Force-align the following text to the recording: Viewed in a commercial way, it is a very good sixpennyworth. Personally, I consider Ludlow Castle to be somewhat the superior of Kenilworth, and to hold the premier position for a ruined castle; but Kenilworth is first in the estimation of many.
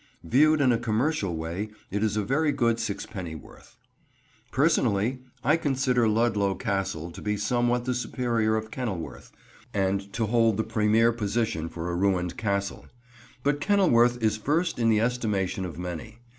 Viewed 0.23 0.61
in 0.61 0.71
a 0.71 0.79
commercial 0.79 1.35
way, 1.35 1.69
it 1.91 2.01
is 2.03 2.17
a 2.17 2.23
very 2.23 2.51
good 2.51 2.79
sixpennyworth. 2.79 3.77
Personally, 4.51 5.19
I 5.43 5.57
consider 5.57 6.09
Ludlow 6.09 6.55
Castle 6.55 7.11
to 7.11 7.21
be 7.21 7.37
somewhat 7.37 7.85
the 7.85 7.93
superior 7.93 8.55
of 8.55 8.71
Kenilworth, 8.71 9.31
and 9.75 10.11
to 10.13 10.25
hold 10.25 10.57
the 10.57 10.63
premier 10.63 11.11
position 11.11 11.69
for 11.69 11.87
a 11.91 11.95
ruined 11.95 12.35
castle; 12.35 12.87
but 13.43 13.61
Kenilworth 13.61 14.23
is 14.23 14.37
first 14.37 14.79
in 14.79 14.89
the 14.89 14.99
estimation 14.99 15.65
of 15.65 15.77
many. 15.77 16.17